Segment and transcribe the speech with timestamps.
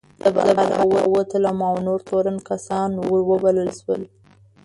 [0.21, 4.01] زه بهر راووتلم او نور تورن کسان ور وبلل شول.